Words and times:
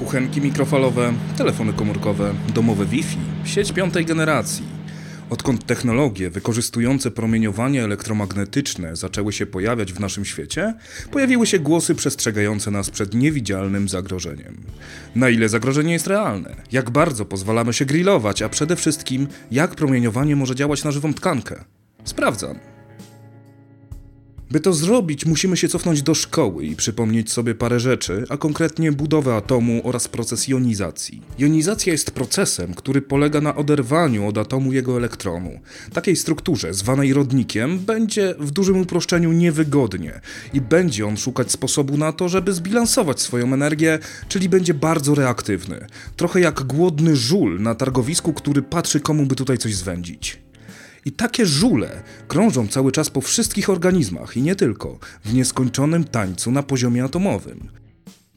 kuchenki 0.00 0.40
mikrofalowe, 0.40 1.12
telefony 1.36 1.72
komórkowe, 1.72 2.34
domowe 2.54 2.86
Wi-Fi, 2.86 3.18
sieć 3.44 3.72
piątej 3.72 4.04
generacji. 4.04 4.64
Odkąd 5.30 5.66
technologie 5.66 6.30
wykorzystujące 6.30 7.10
promieniowanie 7.10 7.84
elektromagnetyczne 7.84 8.96
zaczęły 8.96 9.32
się 9.32 9.46
pojawiać 9.46 9.92
w 9.92 10.00
naszym 10.00 10.24
świecie, 10.24 10.74
pojawiły 11.10 11.46
się 11.46 11.58
głosy 11.58 11.94
przestrzegające 11.94 12.70
nas 12.70 12.90
przed 12.90 13.14
niewidzialnym 13.14 13.88
zagrożeniem. 13.88 14.56
Na 15.14 15.28
ile 15.28 15.48
zagrożenie 15.48 15.92
jest 15.92 16.06
realne? 16.06 16.56
Jak 16.72 16.90
bardzo 16.90 17.24
pozwalamy 17.24 17.72
się 17.72 17.84
grillować, 17.84 18.42
a 18.42 18.48
przede 18.48 18.76
wszystkim 18.76 19.26
jak 19.50 19.74
promieniowanie 19.74 20.36
może 20.36 20.54
działać 20.54 20.84
na 20.84 20.90
żywą 20.90 21.14
tkankę? 21.14 21.64
Sprawdzam. 22.04 22.69
By 24.50 24.60
to 24.60 24.72
zrobić, 24.72 25.26
musimy 25.26 25.56
się 25.56 25.68
cofnąć 25.68 26.02
do 26.02 26.14
szkoły 26.14 26.64
i 26.64 26.76
przypomnieć 26.76 27.32
sobie 27.32 27.54
parę 27.54 27.80
rzeczy, 27.80 28.24
a 28.28 28.36
konkretnie 28.36 28.92
budowę 28.92 29.34
atomu 29.34 29.80
oraz 29.84 30.08
proces 30.08 30.48
jonizacji. 30.48 31.22
Jonizacja 31.38 31.92
jest 31.92 32.10
procesem, 32.10 32.74
który 32.74 33.02
polega 33.02 33.40
na 33.40 33.56
oderwaniu 33.56 34.26
od 34.26 34.38
atomu 34.38 34.72
jego 34.72 34.96
elektronu. 34.96 35.60
Takiej 35.92 36.16
strukturze, 36.16 36.74
zwanej 36.74 37.12
rodnikiem, 37.12 37.78
będzie 37.78 38.34
w 38.38 38.50
dużym 38.50 38.80
uproszczeniu 38.80 39.32
niewygodnie 39.32 40.20
i 40.52 40.60
będzie 40.60 41.06
on 41.06 41.16
szukać 41.16 41.52
sposobu 41.52 41.96
na 41.96 42.12
to, 42.12 42.28
żeby 42.28 42.52
zbilansować 42.52 43.20
swoją 43.20 43.54
energię, 43.54 43.98
czyli 44.28 44.48
będzie 44.48 44.74
bardzo 44.74 45.14
reaktywny. 45.14 45.86
Trochę 46.16 46.40
jak 46.40 46.62
głodny 46.62 47.16
żul 47.16 47.60
na 47.60 47.74
targowisku, 47.74 48.32
który 48.32 48.62
patrzy 48.62 49.00
komu 49.00 49.26
by 49.26 49.34
tutaj 49.34 49.58
coś 49.58 49.74
zwędzić. 49.74 50.49
I 51.04 51.12
takie 51.12 51.46
żule 51.46 52.02
krążą 52.28 52.68
cały 52.68 52.92
czas 52.92 53.10
po 53.10 53.20
wszystkich 53.20 53.70
organizmach 53.70 54.36
i 54.36 54.42
nie 54.42 54.56
tylko, 54.56 54.98
w 55.24 55.34
nieskończonym 55.34 56.04
tańcu 56.04 56.50
na 56.52 56.62
poziomie 56.62 57.04
atomowym. 57.04 57.70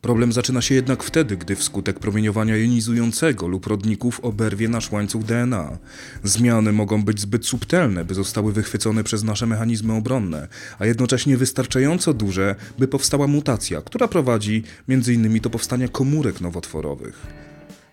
Problem 0.03 0.34
zaczyna 0.34 0.62
się 0.62 0.76
jednak 0.76 1.03
wtedy, 1.03 1.38
gdy 1.38 1.55
wskutek 1.55 1.99
promieniowania 1.99 2.58
jonizującego 2.58 3.47
lub 3.47 3.67
rodników 3.67 4.19
oberwie 4.19 4.69
nasz 4.69 4.91
łańcuch 4.91 5.23
DNA. 5.23 5.78
Zmiany 6.23 6.72
mogą 6.72 7.03
być 7.03 7.19
zbyt 7.22 7.45
subtelne, 7.45 8.06
by 8.06 8.14
zostały 8.14 8.53
wychwycone 8.53 9.03
przez 9.03 9.23
nasze 9.23 9.45
mechanizmy 9.45 9.94
obronne, 9.94 10.47
a 10.80 10.86
jednocześnie 10.86 11.38
wystarczająco 11.38 12.14
duże, 12.14 12.56
by 12.80 12.88
powstała 12.88 13.28
mutacja, 13.28 13.81
która 13.81 14.08
prowadzi 14.08 14.64
m.in. 14.89 15.39
do 15.39 15.50
powstania 15.50 15.88
komórek 15.88 16.41
nowotworowych. 16.41 17.28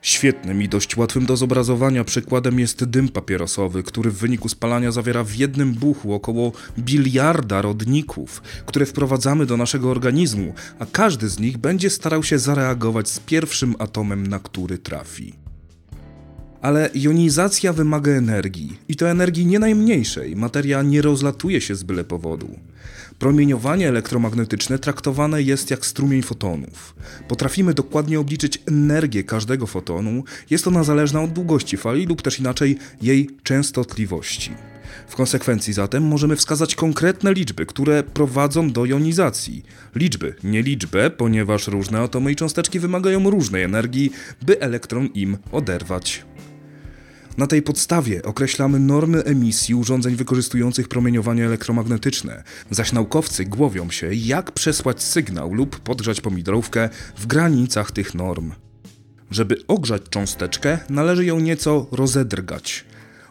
Świetnym 0.03 0.63
i 0.63 0.69
dość 0.69 0.97
łatwym 0.97 1.27
do 1.27 1.37
zobrazowania 1.37 2.05
przykładem 2.05 2.59
jest 2.59 2.85
dym 2.85 3.09
papierosowy, 3.09 3.83
który 3.83 4.11
w 4.11 4.19
wyniku 4.19 4.49
spalania 4.49 4.93
zawiera 4.93 5.25
w 5.25 5.35
jednym 5.35 5.75
buchu 5.75 6.15
około 6.15 6.53
biliarda 6.79 7.63
rodników, 7.63 8.43
które 8.67 8.87
wprowadzamy 8.87 9.47
do 9.47 9.57
naszego 9.57 9.91
organizmu, 9.91 10.55
a 10.79 10.87
każdy 10.87 11.29
z 11.29 11.39
nich 11.39 11.59
będzie 11.59 11.91
starał 11.91 12.23
się 12.23 12.39
zareagować 12.39 13.09
z 13.09 13.19
pierwszym 13.19 13.75
atomem, 13.79 14.27
na 14.27 14.39
który 14.39 14.79
trafi. 14.79 15.50
Ale 16.63 16.91
jonizacja 16.95 17.73
wymaga 17.73 18.13
energii 18.13 18.79
i 18.89 18.97
to 18.97 19.11
energii 19.11 19.47
nie 19.47 19.59
najmniejszej. 19.59 20.37
Materia 20.37 20.83
nie 20.83 21.03
rozlatuje 21.03 21.61
się 21.61 21.75
z 21.75 21.83
byle 21.83 22.05
powodu. 22.05 22.49
Promieniowanie 23.19 23.89
elektromagnetyczne 23.89 24.79
traktowane 24.79 25.43
jest 25.43 25.71
jak 25.71 25.87
strumień 25.87 26.23
fotonów. 26.23 26.95
Potrafimy 27.29 27.75
dokładnie 27.75 28.21
obliczyć 28.21 28.63
energię 28.67 29.25
każdego 29.25 29.67
fotonu, 29.67 30.25
jest 30.51 30.67
ona 30.67 30.85
zależna 30.85 31.23
od 31.23 31.33
długości 31.33 31.77
fali 31.77 32.07
lub 32.07 32.23
też 32.23 32.41
inaczej 32.41 32.79
jej 33.03 33.31
częstotliwości. 33.43 34.51
W 35.09 35.17
konsekwencji 35.17 35.73
zatem 35.73 36.03
możemy 36.03 36.37
wskazać 36.37 36.75
konkretne 36.75 37.33
liczby, 37.35 37.67
które 37.67 38.03
prowadzą 38.03 38.71
do 38.71 38.85
jonizacji. 38.85 39.65
Liczby, 39.95 40.35
nie 40.45 40.63
liczbę, 40.63 41.11
ponieważ 41.11 41.69
różne 41.69 42.01
atomy 42.01 42.33
i 42.33 42.37
cząsteczki 42.37 42.81
wymagają 42.81 43.31
różnej 43.31 43.63
energii, 43.63 44.11
by 44.43 44.61
elektron 44.61 45.07
im 45.07 45.39
oderwać. 45.53 46.25
Na 47.39 47.47
tej 47.47 47.63
podstawie 47.63 48.23
określamy 48.23 48.81
normy 48.81 49.25
emisji 49.25 49.75
urządzeń 49.75 50.17
wykorzystujących 50.17 50.89
promieniowanie 50.89 51.47
elektromagnetyczne, 51.47 52.43
zaś 52.71 52.93
naukowcy 52.93 53.45
głowią 53.45 53.91
się, 53.91 54.15
jak 54.15 54.53
przesłać 54.53 55.03
sygnał 55.03 55.55
lub 55.55 55.81
podgrzać 55.81 56.21
pomidorówkę 56.21 56.89
w 57.17 57.27
granicach 57.27 57.91
tych 57.91 58.15
norm. 58.15 58.53
Żeby 59.31 59.57
ogrzać 59.69 60.03
cząsteczkę, 60.11 60.79
należy 60.89 61.25
ją 61.25 61.41
nieco 61.41 61.87
rozedrgać. 61.93 62.85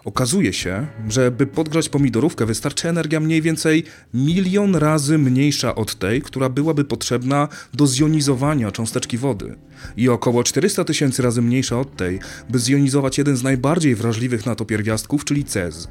Okazuje 0.05 0.53
się, 0.53 0.87
że 1.09 1.31
by 1.31 1.47
podgrzać 1.47 1.89
pomidorówkę 1.89 2.45
wystarczy 2.45 2.89
energia 2.89 3.19
mniej 3.19 3.41
więcej 3.41 3.83
milion 4.13 4.75
razy 4.75 5.17
mniejsza 5.17 5.75
od 5.75 5.95
tej, 5.95 6.21
która 6.21 6.49
byłaby 6.49 6.85
potrzebna 6.85 7.47
do 7.73 7.87
zjonizowania 7.87 8.71
cząsteczki 8.71 9.17
wody 9.17 9.55
i 9.97 10.09
około 10.09 10.43
400 10.43 10.83
tysięcy 10.83 11.21
razy 11.21 11.41
mniejsza 11.41 11.79
od 11.79 11.95
tej, 11.95 12.19
by 12.49 12.59
zjonizować 12.59 13.17
jeden 13.17 13.37
z 13.37 13.43
najbardziej 13.43 13.95
wrażliwych 13.95 14.45
na 14.45 14.55
to 14.55 14.65
pierwiastków, 14.65 15.25
czyli 15.25 15.45
cez. 15.45 15.87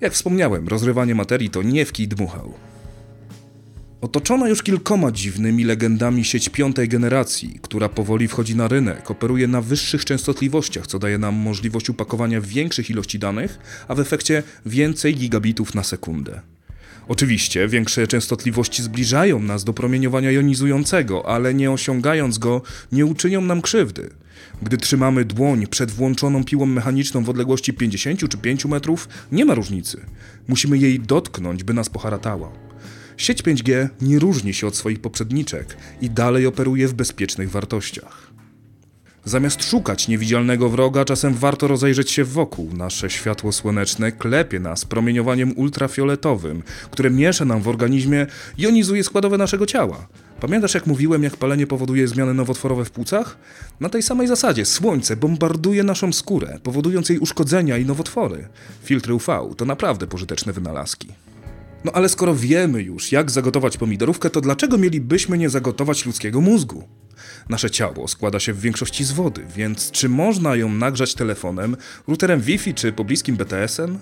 Jak 0.00 0.12
wspomniałem, 0.12 0.68
rozrywanie 0.68 1.14
materii 1.14 1.50
to 1.50 1.62
nie 1.62 1.86
w 1.86 1.92
kij 1.92 2.08
dmuchał. 2.08 2.54
Otoczona 4.02 4.48
już 4.48 4.62
kilkoma 4.62 5.10
dziwnymi 5.12 5.64
legendami 5.64 6.24
sieć 6.24 6.48
piątej 6.48 6.88
generacji, 6.88 7.58
która 7.62 7.88
powoli 7.88 8.28
wchodzi 8.28 8.56
na 8.56 8.68
rynek, 8.68 9.10
operuje 9.10 9.46
na 9.46 9.60
wyższych 9.62 10.04
częstotliwościach, 10.04 10.86
co 10.86 10.98
daje 10.98 11.18
nam 11.18 11.34
możliwość 11.34 11.90
upakowania 11.90 12.40
większych 12.40 12.90
ilości 12.90 13.18
danych, 13.18 13.58
a 13.88 13.94
w 13.94 14.00
efekcie 14.00 14.42
więcej 14.66 15.14
gigabitów 15.14 15.74
na 15.74 15.82
sekundę. 15.82 16.40
Oczywiście 17.08 17.68
większe 17.68 18.06
częstotliwości 18.06 18.82
zbliżają 18.82 19.40
nas 19.40 19.64
do 19.64 19.72
promieniowania 19.72 20.30
jonizującego, 20.30 21.28
ale 21.28 21.54
nie 21.54 21.70
osiągając 21.70 22.38
go, 22.38 22.62
nie 22.92 23.06
uczynią 23.06 23.40
nam 23.40 23.62
krzywdy. 23.62 24.10
Gdy 24.62 24.76
trzymamy 24.76 25.24
dłoń 25.24 25.66
przed 25.66 25.90
włączoną 25.90 26.44
piłą 26.44 26.66
mechaniczną 26.66 27.24
w 27.24 27.30
odległości 27.30 27.72
50 27.72 28.28
czy 28.28 28.38
5 28.38 28.64
metrów, 28.64 29.08
nie 29.32 29.44
ma 29.44 29.54
różnicy. 29.54 30.00
Musimy 30.48 30.78
jej 30.78 31.00
dotknąć, 31.00 31.64
by 31.64 31.74
nas 31.74 31.88
poharatała. 31.88 32.59
Sieć 33.20 33.42
5G 33.42 33.88
nie 34.00 34.18
różni 34.18 34.54
się 34.54 34.66
od 34.66 34.76
swoich 34.76 35.00
poprzedniczek 35.00 35.76
i 36.00 36.10
dalej 36.10 36.46
operuje 36.46 36.88
w 36.88 36.94
bezpiecznych 36.94 37.50
wartościach. 37.50 38.30
Zamiast 39.24 39.64
szukać 39.64 40.08
niewidzialnego 40.08 40.68
wroga, 40.68 41.04
czasem 41.04 41.34
warto 41.34 41.68
rozejrzeć 41.68 42.10
się 42.10 42.24
wokół. 42.24 42.70
Nasze 42.72 43.10
światło 43.10 43.52
słoneczne 43.52 44.12
klepie 44.12 44.60
nas 44.60 44.84
promieniowaniem 44.84 45.58
ultrafioletowym, 45.58 46.62
które 46.90 47.10
miesza 47.10 47.44
nam 47.44 47.62
w 47.62 47.68
organizmie 47.68 48.26
i 48.58 48.62
jonizuje 48.62 49.04
składowe 49.04 49.38
naszego 49.38 49.66
ciała. 49.66 50.08
Pamiętasz, 50.40 50.74
jak 50.74 50.86
mówiłem, 50.86 51.22
jak 51.22 51.36
palenie 51.36 51.66
powoduje 51.66 52.08
zmiany 52.08 52.34
nowotworowe 52.34 52.84
w 52.84 52.90
płucach? 52.90 53.36
Na 53.80 53.88
tej 53.88 54.02
samej 54.02 54.28
zasadzie 54.28 54.66
słońce 54.66 55.16
bombarduje 55.16 55.82
naszą 55.82 56.12
skórę, 56.12 56.58
powodując 56.62 57.08
jej 57.08 57.18
uszkodzenia 57.18 57.78
i 57.78 57.84
nowotwory. 57.84 58.48
Filtry 58.84 59.14
UV 59.14 59.54
to 59.56 59.64
naprawdę 59.64 60.06
pożyteczne 60.06 60.52
wynalazki. 60.52 61.08
No 61.84 61.92
ale 61.92 62.08
skoro 62.08 62.34
wiemy 62.34 62.82
już, 62.82 63.12
jak 63.12 63.30
zagotować 63.30 63.76
pomidorówkę, 63.76 64.30
to 64.30 64.40
dlaczego 64.40 64.78
mielibyśmy 64.78 65.38
nie 65.38 65.50
zagotować 65.50 66.06
ludzkiego 66.06 66.40
mózgu? 66.40 66.88
Nasze 67.48 67.70
ciało 67.70 68.08
składa 68.08 68.40
się 68.40 68.52
w 68.52 68.60
większości 68.60 69.04
z 69.04 69.12
wody, 69.12 69.46
więc 69.56 69.90
czy 69.90 70.08
można 70.08 70.56
ją 70.56 70.68
nagrzać 70.68 71.14
telefonem, 71.14 71.76
routerem 72.08 72.40
Wi-Fi 72.40 72.74
czy 72.74 72.92
pobliskim 72.92 73.36
BTS-em? 73.36 73.98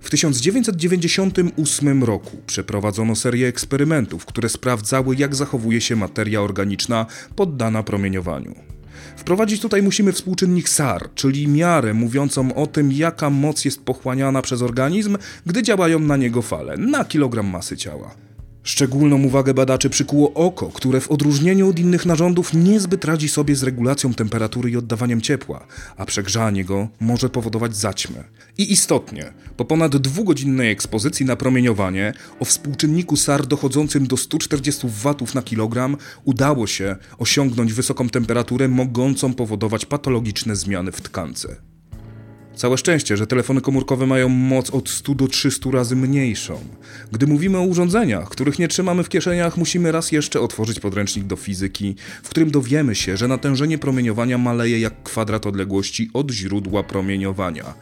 W 0.00 0.10
1998 0.10 2.04
roku 2.04 2.36
przeprowadzono 2.46 3.16
serię 3.16 3.48
eksperymentów, 3.48 4.26
które 4.26 4.48
sprawdzały, 4.48 5.16
jak 5.16 5.34
zachowuje 5.34 5.80
się 5.80 5.96
materia 5.96 6.40
organiczna 6.40 7.06
poddana 7.36 7.82
promieniowaniu. 7.82 8.77
Wprowadzić 9.18 9.60
tutaj 9.60 9.82
musimy 9.82 10.12
współczynnik 10.12 10.68
SAR, 10.68 11.14
czyli 11.14 11.48
miarę 11.48 11.94
mówiącą 11.94 12.54
o 12.54 12.66
tym, 12.66 12.92
jaka 12.92 13.30
moc 13.30 13.64
jest 13.64 13.82
pochłaniana 13.82 14.42
przez 14.42 14.62
organizm, 14.62 15.16
gdy 15.46 15.62
działają 15.62 15.98
na 15.98 16.16
niego 16.16 16.42
fale, 16.42 16.76
na 16.76 17.04
kilogram 17.04 17.46
masy 17.46 17.76
ciała. 17.76 18.14
Szczególną 18.62 19.22
uwagę 19.22 19.54
badaczy 19.54 19.90
przykuło 19.90 20.34
oko, 20.34 20.66
które 20.66 21.00
w 21.00 21.10
odróżnieniu 21.10 21.68
od 21.68 21.78
innych 21.78 22.06
narządów 22.06 22.54
niezbyt 22.54 23.04
radzi 23.04 23.28
sobie 23.28 23.56
z 23.56 23.62
regulacją 23.62 24.14
temperatury 24.14 24.70
i 24.70 24.76
oddawaniem 24.76 25.20
ciepła, 25.20 25.66
a 25.96 26.06
przegrzanie 26.06 26.64
go 26.64 26.88
może 27.00 27.30
powodować 27.30 27.76
zaćmę. 27.76 28.24
I 28.58 28.72
istotnie, 28.72 29.32
po 29.56 29.64
ponad 29.64 29.96
dwugodzinnej 29.96 30.70
ekspozycji 30.70 31.26
na 31.26 31.36
promieniowanie 31.36 32.12
o 32.40 32.44
współczynniku 32.44 33.16
SAR 33.16 33.46
dochodzącym 33.46 34.06
do 34.06 34.16
140 34.16 34.88
W 34.88 35.34
na 35.34 35.42
kilogram 35.42 35.96
udało 36.24 36.66
się 36.66 36.96
osiągnąć 37.18 37.72
wysoką 37.72 38.08
temperaturę 38.08 38.68
mogącą 38.68 39.34
powodować 39.34 39.86
patologiczne 39.86 40.56
zmiany 40.56 40.92
w 40.92 41.00
tkance. 41.00 41.67
Całe 42.58 42.78
szczęście, 42.78 43.16
że 43.16 43.26
telefony 43.26 43.60
komórkowe 43.60 44.06
mają 44.06 44.28
moc 44.28 44.70
od 44.70 44.88
100 44.88 45.14
do 45.14 45.28
300 45.28 45.70
razy 45.70 45.96
mniejszą. 45.96 46.60
Gdy 47.12 47.26
mówimy 47.26 47.58
o 47.58 47.62
urządzeniach, 47.62 48.28
których 48.28 48.58
nie 48.58 48.68
trzymamy 48.68 49.04
w 49.04 49.08
kieszeniach, 49.08 49.56
musimy 49.56 49.92
raz 49.92 50.12
jeszcze 50.12 50.40
otworzyć 50.40 50.80
podręcznik 50.80 51.24
do 51.24 51.36
fizyki, 51.36 51.94
w 52.22 52.28
którym 52.28 52.50
dowiemy 52.50 52.94
się, 52.94 53.16
że 53.16 53.28
natężenie 53.28 53.78
promieniowania 53.78 54.38
maleje 54.38 54.80
jak 54.80 55.02
kwadrat 55.02 55.46
odległości 55.46 56.10
od 56.14 56.30
źródła 56.30 56.82
promieniowania. 56.82 57.74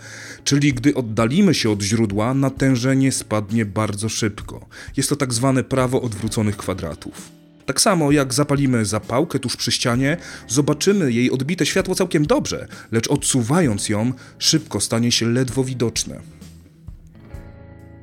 Czyli 0.45 0.73
gdy 0.73 0.95
oddalimy 0.95 1.55
się 1.55 1.71
od 1.71 1.83
źródła, 1.83 2.35
natężenie 2.35 3.13
spadnie 3.13 3.67
bardzo 3.67 4.09
szybko. 4.09 4.67
Jest 4.97 5.09
to 5.09 5.17
tak 5.17 5.35
zwane 5.35 5.65
prawo 5.65 6.03
odwróconych 6.03 6.57
kwadratów. 6.57 7.46
Tak 7.67 7.81
samo 7.81 8.13
jak 8.13 8.35
zapalimy 8.35 8.85
zapałkę 8.85 9.39
tuż 9.39 9.57
przy 9.57 9.73
ścianie, 9.73 10.17
zobaczymy 10.49 11.13
jej 11.13 11.31
odbite 11.31 11.67
światło 11.67 11.95
całkiem 11.95 12.27
dobrze, 12.27 12.69
lecz 12.93 13.09
odsuwając 13.09 13.89
ją, 13.89 14.13
szybko 14.39 14.81
stanie 14.81 15.13
się 15.13 15.27
ledwo 15.27 15.65
widoczne. 15.65 16.21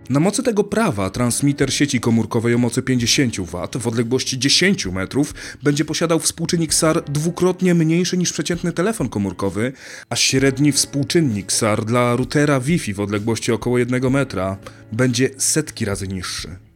Na 0.10 0.20
mocy 0.20 0.44
tego 0.44 0.64
prawa 0.64 1.10
transmiter 1.10 1.74
sieci 1.74 2.00
komórkowej 2.00 2.54
o 2.54 2.58
mocy 2.58 2.82
50 2.82 3.36
W 3.38 3.80
w 3.80 3.88
odległości 3.88 4.40
10 4.40 4.86
metrów 4.86 5.34
będzie 5.64 5.86
posiadał 5.86 6.20
współczynnik 6.20 6.74
SAR 6.74 7.04
dwukrotnie 7.04 7.74
mniejszy 7.74 8.18
niż 8.18 8.34
przeciętny 8.34 8.72
telefon 8.72 9.10
komórkowy, 9.10 9.74
a 10.10 10.16
średni 10.16 10.72
współczynnik 10.72 11.52
SAR 11.52 11.86
dla 11.86 12.16
routera 12.16 12.60
Wi-Fi 12.60 12.94
w 12.94 13.00
odległości 13.00 13.52
około 13.52 13.78
1 13.78 14.12
metra 14.12 14.58
będzie 14.92 15.30
setki 15.38 15.86
razy 15.86 16.08
niższy. 16.08 16.73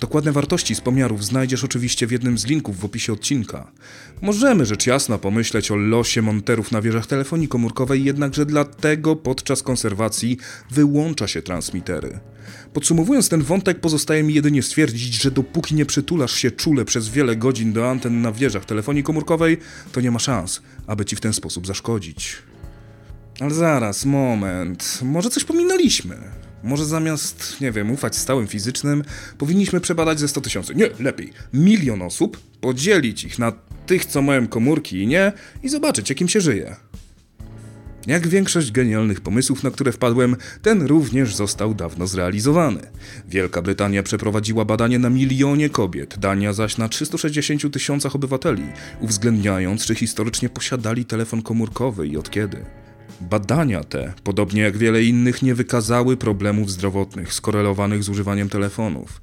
Dokładne 0.00 0.32
wartości 0.32 0.74
z 0.74 0.80
pomiarów 0.80 1.24
znajdziesz 1.24 1.64
oczywiście 1.64 2.06
w 2.06 2.12
jednym 2.12 2.38
z 2.38 2.46
linków 2.46 2.80
w 2.80 2.84
opisie 2.84 3.12
odcinka. 3.12 3.72
Możemy 4.22 4.66
rzecz 4.66 4.86
jasna 4.86 5.18
pomyśleć 5.18 5.70
o 5.70 5.76
losie 5.76 6.22
monterów 6.22 6.72
na 6.72 6.82
wieżach 6.82 7.06
telefonii 7.06 7.48
komórkowej, 7.48 8.04
jednakże 8.04 8.46
dlatego 8.46 9.16
podczas 9.16 9.62
konserwacji 9.62 10.38
wyłącza 10.70 11.28
się 11.28 11.42
transmitery. 11.42 12.20
Podsumowując 12.72 13.28
ten 13.28 13.42
wątek, 13.42 13.80
pozostaje 13.80 14.22
mi 14.22 14.34
jedynie 14.34 14.62
stwierdzić, 14.62 15.22
że 15.22 15.30
dopóki 15.30 15.74
nie 15.74 15.86
przytulasz 15.86 16.34
się 16.34 16.50
czule 16.50 16.84
przez 16.84 17.08
wiele 17.08 17.36
godzin 17.36 17.72
do 17.72 17.90
anten 17.90 18.22
na 18.22 18.32
wieżach 18.32 18.64
telefonii 18.64 19.02
komórkowej, 19.02 19.58
to 19.92 20.00
nie 20.00 20.10
ma 20.10 20.18
szans, 20.18 20.62
aby 20.86 21.04
ci 21.04 21.16
w 21.16 21.20
ten 21.20 21.32
sposób 21.32 21.66
zaszkodzić. 21.66 22.36
Ale 23.40 23.50
zaraz, 23.50 24.04
moment, 24.04 24.98
może 25.02 25.30
coś 25.30 25.44
pominęliśmy? 25.44 26.43
Może 26.64 26.86
zamiast, 26.86 27.60
nie 27.60 27.72
wiem, 27.72 27.90
ufać 27.90 28.16
stałym 28.16 28.46
fizycznym, 28.46 29.04
powinniśmy 29.38 29.80
przebadać 29.80 30.20
ze 30.20 30.28
100 30.28 30.40
tysięcy, 30.40 30.74
nie, 30.74 30.88
lepiej, 31.00 31.32
milion 31.52 32.02
osób, 32.02 32.40
podzielić 32.60 33.24
ich 33.24 33.38
na 33.38 33.52
tych, 33.86 34.04
co 34.04 34.22
mają 34.22 34.48
komórki 34.48 35.02
i 35.02 35.06
nie, 35.06 35.32
i 35.62 35.68
zobaczyć, 35.68 36.10
jakim 36.10 36.28
się 36.28 36.40
żyje. 36.40 36.76
Jak 38.06 38.28
większość 38.28 38.72
genialnych 38.72 39.20
pomysłów, 39.20 39.62
na 39.62 39.70
które 39.70 39.92
wpadłem, 39.92 40.36
ten 40.62 40.82
również 40.82 41.34
został 41.34 41.74
dawno 41.74 42.06
zrealizowany. 42.06 42.80
Wielka 43.28 43.62
Brytania 43.62 44.02
przeprowadziła 44.02 44.64
badanie 44.64 44.98
na 44.98 45.10
milionie 45.10 45.70
kobiet, 45.70 46.18
Dania 46.18 46.52
zaś 46.52 46.78
na 46.78 46.88
360 46.88 47.72
tysiącach 47.72 48.14
obywateli, 48.14 48.64
uwzględniając, 49.00 49.86
czy 49.86 49.94
historycznie 49.94 50.48
posiadali 50.48 51.04
telefon 51.04 51.42
komórkowy 51.42 52.08
i 52.08 52.16
od 52.16 52.30
kiedy. 52.30 52.83
Badania 53.20 53.84
te, 53.84 54.12
podobnie 54.24 54.62
jak 54.62 54.76
wiele 54.76 55.02
innych, 55.02 55.42
nie 55.42 55.54
wykazały 55.54 56.16
problemów 56.16 56.70
zdrowotnych 56.70 57.34
skorelowanych 57.34 58.04
z 58.04 58.08
używaniem 58.08 58.48
telefonów. 58.48 59.20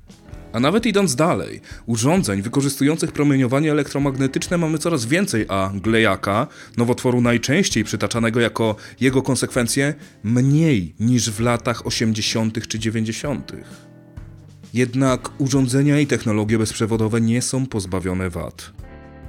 A 0.53 0.59
nawet 0.59 0.85
idąc 0.85 1.15
dalej, 1.15 1.61
urządzeń 1.85 2.41
wykorzystujących 2.41 3.11
promieniowanie 3.11 3.71
elektromagnetyczne 3.71 4.57
mamy 4.57 4.77
coraz 4.77 5.05
więcej, 5.05 5.45
a 5.49 5.71
glejaka, 5.75 6.47
nowotworu 6.77 7.21
najczęściej 7.21 7.83
przytaczanego 7.83 8.39
jako 8.39 8.75
jego 8.99 9.21
konsekwencje, 9.21 9.93
mniej 10.23 10.95
niż 10.99 11.31
w 11.31 11.39
latach 11.39 11.87
80. 11.87 12.67
czy 12.67 12.79
90. 12.79 13.51
Jednak 14.73 15.29
urządzenia 15.37 15.99
i 15.99 16.07
technologie 16.07 16.57
bezprzewodowe 16.57 17.21
nie 17.21 17.41
są 17.41 17.65
pozbawione 17.65 18.29
wad. 18.29 18.71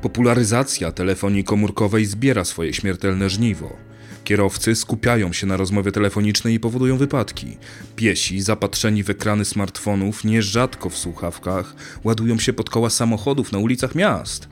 Popularyzacja 0.02 0.92
telefonii 0.92 1.44
komórkowej 1.44 2.06
zbiera 2.06 2.44
swoje 2.44 2.72
śmiertelne 2.72 3.30
żniwo. 3.30 3.76
Kierowcy 4.24 4.74
skupiają 4.74 5.32
się 5.32 5.46
na 5.46 5.56
rozmowie 5.56 5.92
telefonicznej 5.92 6.54
i 6.54 6.60
powodują 6.60 6.96
wypadki. 6.96 7.56
Piesi, 7.96 8.40
zapatrzeni 8.40 9.02
w 9.02 9.10
ekrany 9.10 9.44
smartfonów, 9.44 10.24
nierzadko 10.24 10.90
w 10.90 10.98
słuchawkach, 10.98 11.74
ładują 12.04 12.38
się 12.38 12.52
pod 12.52 12.70
koła 12.70 12.90
samochodów 12.90 13.52
na 13.52 13.58
ulicach 13.58 13.94
miast. 13.94 14.48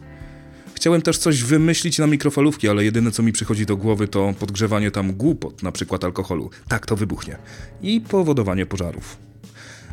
Chciałem 0.75 1.03
też 1.03 1.19
coś 1.19 1.43
wymyślić 1.43 1.99
na 1.99 2.07
mikrofalówki, 2.07 2.69
ale 2.69 2.85
jedyne 2.85 3.11
co 3.11 3.23
mi 3.23 3.33
przychodzi 3.33 3.67
do 3.67 3.77
głowy 3.77 4.09
to 4.09 4.35
podgrzewanie 4.39 4.91
tam 4.91 5.13
głupot, 5.13 5.63
na 5.63 5.73
przykład 5.73 6.05
alkoholu. 6.05 6.51
Tak, 6.69 6.87
to 6.87 6.97
wybuchnie. 6.97 7.37
I 7.83 8.01
powodowanie 8.01 8.67
pożarów. 8.67 9.17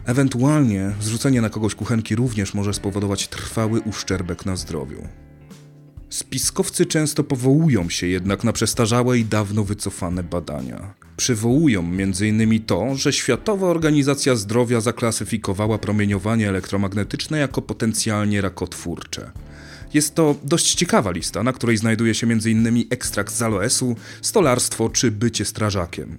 Ewentualnie 0.06 0.92
zrzucenie 1.02 1.42
na 1.42 1.50
kogoś 1.50 1.76
kuchenki 1.76 2.16
również 2.16 2.54
może 2.54 2.74
spowodować 2.74 3.28
trwały 3.28 3.82
uszczerbek 3.82 4.46
na 4.46 4.56
zdrowiu. 4.56 5.08
Spiskowcy 6.18 6.86
często 6.86 7.24
powołują 7.24 7.90
się 7.90 8.08
jednak 8.08 8.44
na 8.44 8.54
przestarzałe 8.54 9.18
i 9.20 9.26
dawno 9.26 9.64
wycofane 9.64 10.24
badania. 10.24 10.94
Przywołują 11.18 11.80
m.in. 11.80 12.64
to, 12.66 12.96
że 12.96 13.14
Światowa 13.14 13.68
Organizacja 13.68 14.36
Zdrowia 14.36 14.82
zaklasyfikowała 14.82 15.78
promieniowanie 15.78 16.50
elektromagnetyczne 16.50 17.38
jako 17.38 17.62
potencjalnie 17.62 18.42
rakotwórcze. 18.42 19.32
Jest 19.94 20.16
to 20.16 20.36
dość 20.44 20.76
ciekawa 20.76 21.12
lista, 21.12 21.44
na 21.44 21.54
której 21.54 21.78
znajduje 21.78 22.16
się 22.16 22.28
m.in. 22.28 22.84
ekstrakt 22.90 23.34
z 23.34 23.42
aloesu, 23.42 23.96
stolarstwo 24.22 24.90
czy 24.90 25.12
bycie 25.12 25.46
strażakiem. 25.46 26.18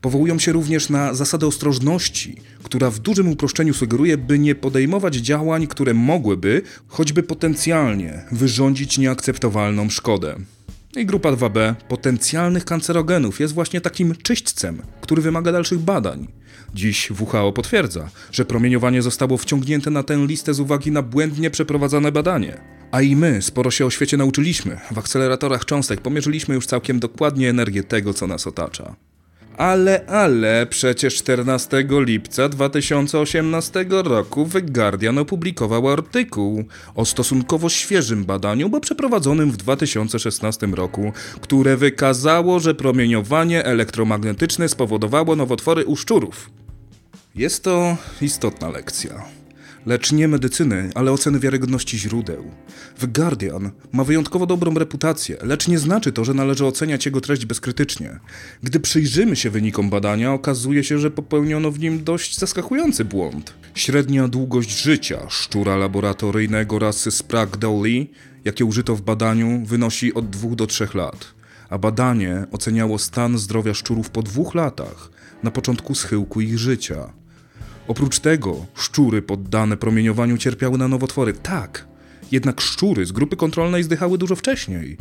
Powołują 0.00 0.38
się 0.38 0.52
również 0.52 0.88
na 0.88 1.14
zasadę 1.14 1.46
ostrożności, 1.46 2.36
która 2.62 2.90
w 2.90 2.98
dużym 2.98 3.28
uproszczeniu 3.28 3.74
sugeruje, 3.74 4.18
by 4.18 4.38
nie 4.38 4.54
podejmować 4.54 5.16
działań, 5.16 5.66
które 5.66 5.94
mogłyby, 5.94 6.62
choćby 6.88 7.22
potencjalnie, 7.22 8.24
wyrządzić 8.32 8.98
nieakceptowalną 8.98 9.90
szkodę. 9.90 10.36
I 10.96 11.06
grupa 11.06 11.32
2b 11.32 11.74
potencjalnych 11.88 12.64
kancerogenów 12.64 13.40
jest 13.40 13.54
właśnie 13.54 13.80
takim 13.80 14.14
czyśćcem, 14.16 14.82
który 15.00 15.22
wymaga 15.22 15.52
dalszych 15.52 15.78
badań. 15.78 16.28
Dziś 16.74 17.10
WHO 17.10 17.52
potwierdza, 17.52 18.10
że 18.32 18.44
promieniowanie 18.44 19.02
zostało 19.02 19.36
wciągnięte 19.36 19.90
na 19.90 20.02
tę 20.02 20.26
listę 20.26 20.54
z 20.54 20.60
uwagi 20.60 20.92
na 20.92 21.02
błędnie 21.02 21.50
przeprowadzane 21.50 22.12
badanie. 22.12 22.60
A 22.92 23.02
i 23.02 23.16
my 23.16 23.42
sporo 23.42 23.70
się 23.70 23.86
o 23.86 23.90
świecie 23.90 24.16
nauczyliśmy. 24.16 24.78
W 24.90 24.98
akceleratorach 24.98 25.64
cząstek 25.64 26.00
pomierzyliśmy 26.00 26.54
już 26.54 26.66
całkiem 26.66 27.00
dokładnie 27.00 27.50
energię 27.50 27.84
tego, 27.84 28.14
co 28.14 28.26
nas 28.26 28.46
otacza. 28.46 28.96
Ale, 29.56 30.06
ale, 30.06 30.66
przecież 30.66 31.14
14 31.14 31.86
lipca 31.90 32.48
2018 32.48 33.86
roku 33.90 34.48
The 34.52 34.62
Guardian 34.62 35.18
opublikował 35.18 35.88
artykuł 35.88 36.64
o 36.94 37.04
stosunkowo 37.04 37.68
świeżym 37.68 38.24
badaniu, 38.24 38.68
bo 38.68 38.80
przeprowadzonym 38.80 39.50
w 39.50 39.56
2016 39.56 40.66
roku, 40.66 41.12
które 41.40 41.76
wykazało, 41.76 42.60
że 42.60 42.74
promieniowanie 42.74 43.64
elektromagnetyczne 43.64 44.68
spowodowało 44.68 45.36
nowotwory 45.36 45.84
u 45.84 45.96
szczurów. 45.96 46.50
Jest 47.34 47.64
to 47.64 47.96
istotna 48.20 48.68
lekcja 48.68 49.39
lecz 49.86 50.12
nie 50.12 50.28
medycyny, 50.28 50.90
ale 50.94 51.12
oceny 51.12 51.38
wiarygodności 51.38 51.98
źródeł. 51.98 52.44
The 53.00 53.06
Guardian 53.06 53.70
ma 53.92 54.04
wyjątkowo 54.04 54.46
dobrą 54.46 54.74
reputację, 54.74 55.36
lecz 55.42 55.68
nie 55.68 55.78
znaczy 55.78 56.12
to, 56.12 56.24
że 56.24 56.34
należy 56.34 56.66
oceniać 56.66 57.06
jego 57.06 57.20
treść 57.20 57.46
bezkrytycznie. 57.46 58.20
Gdy 58.62 58.80
przyjrzymy 58.80 59.36
się 59.36 59.50
wynikom 59.50 59.90
badania, 59.90 60.32
okazuje 60.32 60.84
się, 60.84 60.98
że 60.98 61.10
popełniono 61.10 61.70
w 61.70 61.78
nim 61.78 62.04
dość 62.04 62.38
zaskakujący 62.38 63.04
błąd. 63.04 63.54
Średnia 63.74 64.28
długość 64.28 64.82
życia 64.82 65.20
szczura 65.28 65.76
laboratoryjnego 65.76 66.78
rasy 66.78 67.10
Sprague 67.10 67.58
Dowley, 67.58 68.10
jakie 68.44 68.64
użyto 68.64 68.96
w 68.96 69.02
badaniu, 69.02 69.62
wynosi 69.66 70.14
od 70.14 70.30
2 70.30 70.54
do 70.56 70.66
3 70.66 70.88
lat, 70.94 71.34
a 71.70 71.78
badanie 71.78 72.46
oceniało 72.52 72.98
stan 72.98 73.38
zdrowia 73.38 73.74
szczurów 73.74 74.10
po 74.10 74.22
dwóch 74.22 74.54
latach, 74.54 75.10
na 75.42 75.50
początku 75.50 75.94
schyłku 75.94 76.40
ich 76.40 76.58
życia. 76.58 77.12
Oprócz 77.90 78.18
tego 78.18 78.66
szczury 78.74 79.22
poddane 79.22 79.76
promieniowaniu 79.76 80.38
cierpiały 80.38 80.78
na 80.78 80.88
nowotwory. 80.88 81.32
Tak, 81.32 81.86
jednak 82.32 82.60
szczury 82.60 83.06
z 83.06 83.12
grupy 83.12 83.36
kontrolnej 83.36 83.82
zdychały 83.82 84.18
dużo 84.18 84.36
wcześniej. 84.36 84.96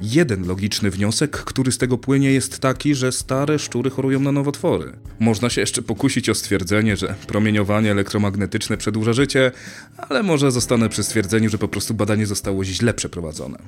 Jeden 0.00 0.46
logiczny 0.46 0.90
wniosek, 0.90 1.30
który 1.30 1.72
z 1.72 1.78
tego 1.78 1.98
płynie, 1.98 2.32
jest 2.32 2.58
taki, 2.58 2.94
że 2.94 3.12
stare 3.12 3.58
szczury 3.58 3.90
chorują 3.90 4.20
na 4.20 4.32
nowotwory. 4.32 4.92
Można 5.20 5.50
się 5.50 5.60
jeszcze 5.60 5.82
pokusić 5.82 6.28
o 6.28 6.34
stwierdzenie, 6.34 6.96
że 6.96 7.14
promieniowanie 7.26 7.90
elektromagnetyczne 7.90 8.76
przedłuża 8.76 9.12
życie, 9.12 9.52
ale 9.96 10.22
może 10.22 10.50
zostanę 10.50 10.88
przy 10.88 11.02
stwierdzeniu, 11.02 11.50
że 11.50 11.58
po 11.58 11.68
prostu 11.68 11.94
badanie 11.94 12.26
zostało 12.26 12.64
źle 12.64 12.94
przeprowadzone. 12.94 13.58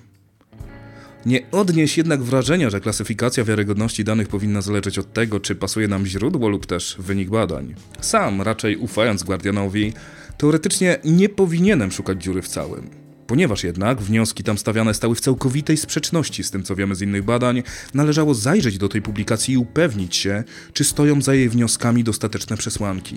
Nie 1.26 1.50
odnieś 1.50 1.98
jednak 1.98 2.22
wrażenia, 2.22 2.70
że 2.70 2.80
klasyfikacja 2.80 3.44
wiarygodności 3.44 4.04
danych 4.04 4.28
powinna 4.28 4.62
zależeć 4.62 4.98
od 4.98 5.12
tego, 5.12 5.40
czy 5.40 5.54
pasuje 5.54 5.88
nam 5.88 6.06
źródło 6.06 6.48
lub 6.48 6.66
też 6.66 6.96
wynik 6.98 7.30
badań. 7.30 7.74
Sam, 8.00 8.42
raczej 8.42 8.76
ufając 8.76 9.22
Guardianowi, 9.22 9.92
teoretycznie 10.38 10.98
nie 11.04 11.28
powinienem 11.28 11.92
szukać 11.92 12.22
dziury 12.22 12.42
w 12.42 12.48
całym. 12.48 12.90
Ponieważ 13.26 13.64
jednak 13.64 14.02
wnioski 14.02 14.44
tam 14.44 14.58
stawiane 14.58 14.94
stały 14.94 15.14
w 15.14 15.20
całkowitej 15.20 15.76
sprzeczności 15.76 16.44
z 16.44 16.50
tym, 16.50 16.62
co 16.62 16.76
wiemy 16.76 16.94
z 16.94 17.02
innych 17.02 17.24
badań, 17.24 17.62
należało 17.94 18.34
zajrzeć 18.34 18.78
do 18.78 18.88
tej 18.88 19.02
publikacji 19.02 19.54
i 19.54 19.58
upewnić 19.58 20.16
się, 20.16 20.44
czy 20.72 20.84
stoją 20.84 21.22
za 21.22 21.34
jej 21.34 21.48
wnioskami 21.48 22.04
dostateczne 22.04 22.56
przesłanki. 22.56 23.16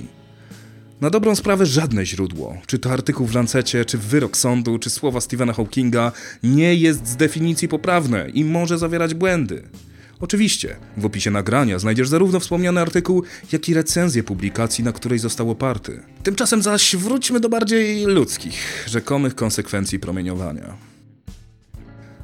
Na 1.02 1.10
dobrą 1.10 1.36
sprawę 1.36 1.66
żadne 1.66 2.06
źródło, 2.06 2.58
czy 2.68 2.80
to 2.80 2.92
artykuł 2.92 3.28
w 3.28 3.36
Lancecie, 3.36 3.86
czy 3.86 3.98
wyrok 3.98 4.38
sądu, 4.38 4.80
czy 4.80 4.90
słowa 4.90 5.22
Stephena 5.22 5.54
Hawkinga, 5.54 6.12
nie 6.44 6.76
jest 6.76 7.08
z 7.08 7.16
definicji 7.16 7.68
poprawne 7.68 8.30
i 8.30 8.46
może 8.46 8.78
zawierać 8.78 9.14
błędy. 9.14 9.64
Oczywiście, 10.20 10.76
w 10.98 11.06
opisie 11.06 11.32
nagrania 11.32 11.80
znajdziesz 11.80 12.08
zarówno 12.08 12.40
wspomniany 12.40 12.82
artykuł, 12.82 13.24
jak 13.52 13.70
i 13.70 13.74
recenzję 13.74 14.24
publikacji, 14.24 14.84
na 14.84 14.92
której 14.92 15.20
został 15.20 15.52
oparty. 15.52 16.04
Tymczasem 16.24 16.62
zaś 16.62 16.96
wróćmy 16.96 17.40
do 17.40 17.50
bardziej 17.50 18.06
ludzkich, 18.06 18.86
rzekomych 18.88 19.36
konsekwencji 19.36 20.00
promieniowania. 20.00 20.87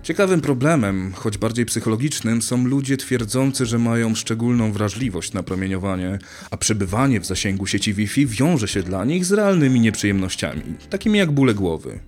Ciekawym 0.03 0.41
problemem, 0.41 1.13
choć 1.15 1.38
bardziej 1.38 1.65
psychologicznym, 1.65 2.41
są 2.41 2.65
ludzie 2.65 2.98
twierdzący, 2.98 3.65
że 3.65 3.79
mają 3.79 4.15
szczególną 4.15 4.72
wrażliwość 4.72 5.33
na 5.33 5.43
promieniowanie, 5.43 6.19
a 6.51 6.57
przebywanie 6.57 7.19
w 7.19 7.25
zasięgu 7.25 7.67
sieci 7.67 7.93
Wi-Fi 7.93 8.25
wiąże 8.25 8.67
się 8.67 8.83
dla 8.83 9.05
nich 9.05 9.25
z 9.25 9.31
realnymi 9.31 9.79
nieprzyjemnościami, 9.79 10.63
takimi 10.89 11.19
jak 11.19 11.31
bóle 11.31 11.53
głowy. 11.53 12.00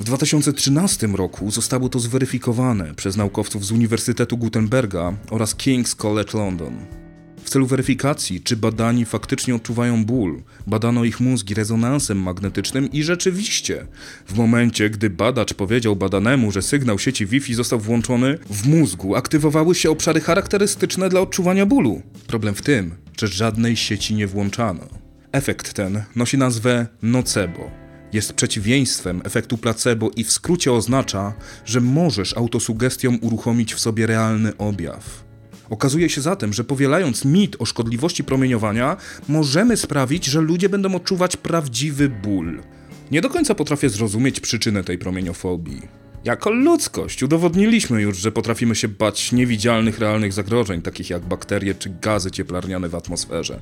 W 0.00 0.04
2013 0.04 1.06
roku 1.06 1.50
zostało 1.50 1.88
to 1.88 1.98
zweryfikowane 1.98 2.94
przez 2.94 3.16
naukowców 3.16 3.64
z 3.64 3.72
Uniwersytetu 3.72 4.36
Gutenberga 4.36 5.12
oraz 5.30 5.56
King's 5.56 5.96
College 5.96 6.38
London. 6.38 7.03
W 7.44 7.50
celu 7.50 7.66
weryfikacji, 7.66 8.40
czy 8.40 8.56
badani 8.56 9.04
faktycznie 9.04 9.54
odczuwają 9.54 10.04
ból, 10.04 10.42
badano 10.66 11.04
ich 11.04 11.20
mózgi 11.20 11.54
rezonansem 11.54 12.18
magnetycznym 12.18 12.92
i 12.92 13.02
rzeczywiście, 13.02 13.86
w 14.26 14.34
momencie, 14.34 14.90
gdy 14.90 15.10
badacz 15.10 15.54
powiedział 15.54 15.96
badanemu, 15.96 16.52
że 16.52 16.62
sygnał 16.62 16.98
sieci 16.98 17.26
Wi-Fi 17.26 17.54
został 17.54 17.80
włączony, 17.80 18.38
w 18.50 18.68
mózgu 18.68 19.16
aktywowały 19.16 19.74
się 19.74 19.90
obszary 19.90 20.20
charakterystyczne 20.20 21.08
dla 21.08 21.20
odczuwania 21.20 21.66
bólu. 21.66 22.02
Problem 22.26 22.54
w 22.54 22.62
tym, 22.62 22.94
że 23.18 23.26
żadnej 23.26 23.76
sieci 23.76 24.14
nie 24.14 24.26
włączano. 24.26 24.88
Efekt 25.32 25.72
ten 25.72 26.02
nosi 26.16 26.38
nazwę 26.38 26.86
nocebo. 27.02 27.70
Jest 28.12 28.32
przeciwieństwem 28.32 29.22
efektu 29.24 29.58
placebo 29.58 30.10
i 30.16 30.24
w 30.24 30.32
skrócie 30.32 30.72
oznacza, 30.72 31.34
że 31.64 31.80
możesz 31.80 32.36
autosugestią 32.36 33.18
uruchomić 33.20 33.74
w 33.74 33.80
sobie 33.80 34.06
realny 34.06 34.56
objaw. 34.56 35.23
Okazuje 35.70 36.08
się 36.08 36.20
zatem, 36.20 36.52
że 36.52 36.64
powielając 36.64 37.24
mit 37.24 37.56
o 37.58 37.64
szkodliwości 37.64 38.24
promieniowania, 38.24 38.96
możemy 39.28 39.76
sprawić, 39.76 40.24
że 40.24 40.40
ludzie 40.40 40.68
będą 40.68 40.94
odczuwać 40.94 41.36
prawdziwy 41.36 42.08
ból. 42.08 42.62
Nie 43.10 43.20
do 43.20 43.30
końca 43.30 43.54
potrafię 43.54 43.88
zrozumieć 43.88 44.40
przyczynę 44.40 44.84
tej 44.84 44.98
promieniofobii. 44.98 45.82
Jako 46.24 46.50
ludzkość 46.50 47.22
udowodniliśmy 47.22 48.02
już, 48.02 48.18
że 48.18 48.32
potrafimy 48.32 48.74
się 48.74 48.88
bać 48.88 49.32
niewidzialnych, 49.32 49.98
realnych 49.98 50.32
zagrożeń, 50.32 50.82
takich 50.82 51.10
jak 51.10 51.24
bakterie 51.24 51.74
czy 51.74 51.90
gazy 52.00 52.30
cieplarniane 52.30 52.88
w 52.88 52.94
atmosferze. 52.94 53.60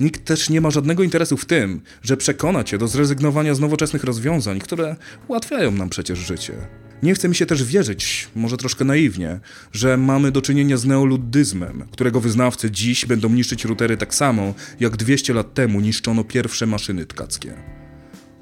Nikt 0.00 0.24
też 0.24 0.50
nie 0.50 0.60
ma 0.60 0.70
żadnego 0.70 1.02
interesu 1.02 1.36
w 1.36 1.44
tym, 1.44 1.80
że 2.02 2.16
przekona 2.16 2.64
cię 2.64 2.78
do 2.78 2.88
zrezygnowania 2.88 3.54
z 3.54 3.60
nowoczesnych 3.60 4.04
rozwiązań, 4.04 4.58
które 4.58 4.96
ułatwiają 5.28 5.70
nam 5.70 5.88
przecież 5.88 6.18
życie. 6.18 6.52
Nie 7.02 7.14
chce 7.14 7.28
mi 7.28 7.34
się 7.34 7.46
też 7.46 7.64
wierzyć, 7.64 8.28
może 8.34 8.56
troszkę 8.56 8.84
naiwnie, 8.84 9.40
że 9.72 9.96
mamy 9.96 10.32
do 10.32 10.42
czynienia 10.42 10.76
z 10.76 10.84
neoluddyzmem, 10.84 11.84
którego 11.90 12.20
wyznawcy 12.20 12.70
dziś 12.70 13.06
będą 13.06 13.28
niszczyć 13.28 13.64
routery 13.64 13.96
tak 13.96 14.14
samo, 14.14 14.54
jak 14.80 14.96
200 14.96 15.34
lat 15.34 15.54
temu 15.54 15.80
niszczono 15.80 16.24
pierwsze 16.24 16.66
maszyny 16.66 17.06
tkackie. 17.06 17.54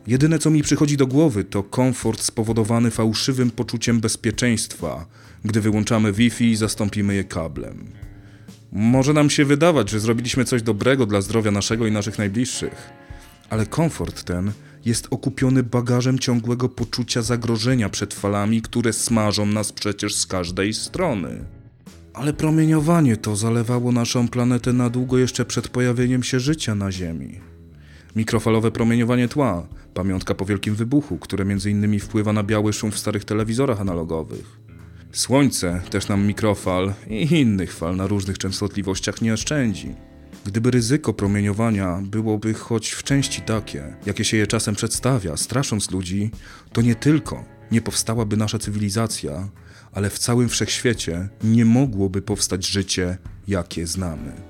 Jedyne 0.07 0.39
co 0.39 0.51
mi 0.51 0.63
przychodzi 0.63 0.97
do 0.97 1.07
głowy 1.07 1.45
to 1.45 1.63
komfort 1.63 2.21
spowodowany 2.23 2.91
fałszywym 2.91 3.51
poczuciem 3.51 4.01
bezpieczeństwa, 4.01 5.07
gdy 5.45 5.61
wyłączamy 5.61 6.13
Wi-Fi 6.13 6.51
i 6.51 6.57
zastąpimy 6.57 7.15
je 7.15 7.25
kablem. 7.25 7.93
Może 8.73 9.13
nam 9.13 9.31
się 9.31 9.45
wydawać, 9.45 9.91
że 9.91 10.01
zrobiliśmy 10.01 10.45
coś 10.45 10.63
dobrego 10.63 11.07
dla 11.07 11.21
zdrowia 11.21 11.51
naszego 11.51 11.87
i 11.87 11.93
naszych 11.93 12.19
najbliższych, 12.19 12.91
ale 13.51 13.67
komfort 13.67 14.25
ten 14.25 14.53
jest 14.85 15.07
okupiony 15.11 15.63
bagażem 15.63 16.19
ciągłego 16.19 16.69
poczucia 16.69 17.23
zagrożenia 17.23 17.89
przed 17.89 18.15
falami, 18.15 18.63
które 18.63 18.93
smażą 18.93 19.47
nas 19.47 19.73
przecież 19.73 20.15
z 20.15 20.27
każdej 20.27 20.75
strony. 20.75 21.45
Ale 22.15 22.33
promieniowanie 22.33 23.17
to 23.17 23.37
zalewało 23.37 23.93
naszą 23.93 24.29
planetę 24.29 24.73
na 24.73 24.91
długo 24.91 25.19
jeszcze 25.19 25.45
przed 25.45 25.69
pojawieniem 25.69 26.23
się 26.23 26.41
życia 26.41 26.75
na 26.75 26.93
Ziemi. 26.93 27.41
Mikrofalowe 28.17 28.71
promieniowanie 28.71 29.29
tła, 29.29 29.67
pamiątka 29.95 30.35
po 30.35 30.45
wielkim 30.45 30.75
wybuchu, 30.75 31.19
które 31.19 31.45
m.in. 31.45 32.01
wpływa 32.01 32.33
na 32.33 32.43
biały 32.43 32.73
szum 32.73 32.91
w 32.91 32.99
starych 32.99 33.25
telewizorach 33.25 33.81
analogowych. 33.81 34.61
Słońce 35.13 35.81
też 35.91 36.09
nam 36.09 36.27
mikrofal 36.27 36.95
i 37.09 37.41
innych 37.41 37.75
fal 37.75 37.97
na 37.97 38.07
różnych 38.07 38.39
częstotliwościach 38.39 39.23
nie 39.23 39.33
oszczędzi. 39.33 39.95
Gdyby 40.45 40.71
ryzyko 40.71 41.15
promieniowania 41.15 42.01
byłoby 42.03 42.55
choć 42.55 42.91
w 42.91 43.03
części 43.03 43.43
takie, 43.43 43.97
jakie 44.07 44.25
się 44.25 44.37
je 44.37 44.47
czasem 44.47 44.75
przedstawia, 44.75 45.37
strasząc 45.37 45.91
ludzi, 45.91 46.31
to 46.73 46.83
nie 46.83 46.95
tylko 46.95 47.45
nie 47.73 47.81
powstałaby 47.81 48.37
nasza 48.37 48.59
cywilizacja, 48.59 49.49
ale 49.93 50.11
w 50.11 50.19
całym 50.19 50.49
wszechświecie 50.49 51.29
nie 51.45 51.65
mogłoby 51.65 52.23
powstać 52.23 52.67
życie, 52.67 53.19
jakie 53.49 53.87
znamy. 53.87 54.50